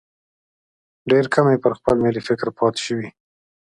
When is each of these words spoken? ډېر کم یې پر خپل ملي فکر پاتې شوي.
ډېر 1.09 1.25
کم 1.33 1.45
یې 1.53 1.57
پر 1.63 1.71
خپل 1.79 1.95
ملي 2.05 2.21
فکر 2.27 2.47
پاتې 2.57 2.81
شوي. 2.85 3.07